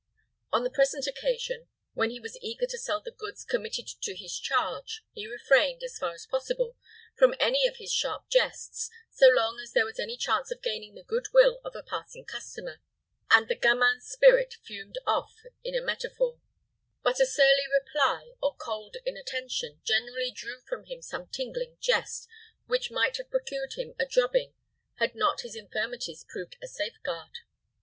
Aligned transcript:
On 0.51 0.63
the 0.63 0.71
present 0.71 1.05
occasion, 1.05 1.67
when 1.93 2.09
he 2.09 2.19
was 2.19 2.35
eager 2.41 2.65
to 2.65 2.77
sell 2.79 2.99
the 3.01 3.11
goods 3.11 3.45
committed 3.45 3.87
to 4.01 4.15
his 4.15 4.39
charge, 4.39 5.03
he 5.13 5.27
refrained, 5.27 5.83
as 5.83 5.99
far 5.99 6.15
as 6.15 6.25
possible, 6.25 6.75
from 7.15 7.35
any 7.39 7.67
of 7.67 7.77
his 7.77 7.91
sharp 7.93 8.27
jests, 8.27 8.89
so 9.11 9.27
long 9.27 9.59
as 9.59 9.73
there 9.73 9.85
was 9.85 9.99
any 9.99 10.17
chance 10.17 10.49
of 10.49 10.63
gaining 10.63 10.95
the 10.95 11.03
good 11.03 11.27
will 11.35 11.61
of 11.63 11.75
a 11.75 11.83
passing 11.83 12.25
customer, 12.25 12.81
and 13.29 13.47
the 13.47 13.53
gamin 13.55 14.01
spirit 14.01 14.55
fumed 14.65 14.97
off 15.05 15.35
in 15.63 15.75
a 15.75 15.85
metaphor: 15.85 16.39
but 17.03 17.19
a 17.19 17.25
surly 17.27 17.67
reply, 17.71 18.31
or 18.41 18.55
cold 18.55 18.97
inattention, 19.05 19.81
generally 19.83 20.31
drew 20.31 20.61
from 20.61 20.85
him 20.85 21.03
some 21.03 21.27
tingling 21.27 21.77
jest, 21.79 22.27
which 22.65 22.89
might 22.89 23.17
have 23.17 23.29
procured 23.29 23.73
him 23.73 23.93
a 23.99 24.07
drubbing 24.07 24.55
had 24.95 25.13
not 25.13 25.41
his 25.41 25.55
infirmities 25.55 26.25
proved 26.27 26.57
a 26.59 26.67
safeguard. 26.67 27.41